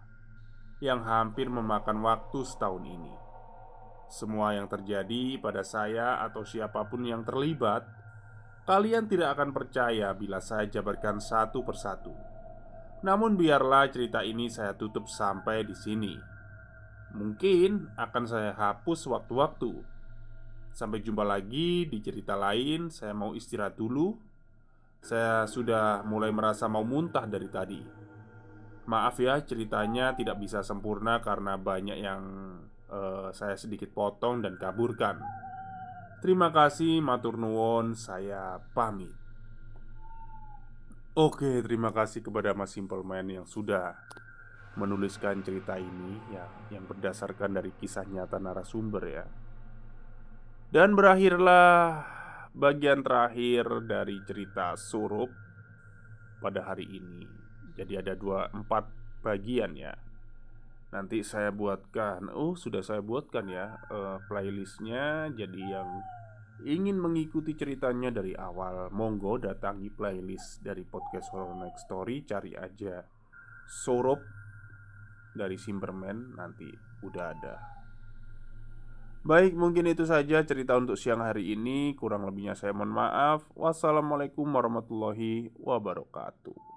[0.81, 3.13] yang hampir memakan waktu setahun ini.
[4.09, 7.85] Semua yang terjadi pada saya atau siapa pun yang terlibat,
[8.65, 12.13] kalian tidak akan percaya bila saya jabarkan satu persatu.
[13.05, 16.13] Namun biarlah cerita ini saya tutup sampai di sini.
[17.13, 19.93] Mungkin akan saya hapus waktu-waktu
[20.73, 22.89] Sampai jumpa lagi di cerita lain.
[22.89, 24.17] Saya mau istirahat dulu.
[25.03, 27.83] Saya sudah mulai merasa mau muntah dari tadi.
[28.87, 32.23] Maaf ya, ceritanya tidak bisa sempurna karena banyak yang
[32.87, 35.19] uh, saya sedikit potong dan kaburkan.
[36.23, 37.99] Terima kasih, matur nuwun.
[37.99, 39.11] Saya pamit.
[41.19, 43.99] Oke, terima kasih kepada Mas Simple Man yang sudah
[44.79, 49.27] menuliskan cerita ini ya, yang berdasarkan dari kisah nyata narasumber ya.
[50.71, 52.01] Dan berakhirlah
[52.53, 55.29] bagian terakhir dari cerita surup
[56.37, 57.25] pada hari ini.
[57.73, 58.85] Jadi ada dua, empat
[59.25, 59.93] bagian ya.
[60.93, 65.33] Nanti saya buatkan, oh sudah saya buatkan ya uh, playlistnya.
[65.33, 65.89] Jadi yang
[66.61, 73.01] ingin mengikuti ceritanya dari awal Monggo datangi playlist dari podcast Horror Next Story Cari aja
[73.65, 74.21] Surup
[75.33, 76.69] dari Simperman nanti
[77.01, 77.55] udah ada
[79.23, 81.95] Baik, mungkin itu saja cerita untuk siang hari ini.
[81.95, 83.47] Kurang lebihnya saya mohon maaf.
[83.55, 86.72] Wassalamualaikum warahmatullahi wabarakatuh.